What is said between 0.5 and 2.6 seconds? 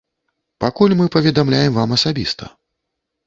Пакуль мы паведамляем вам асабіста.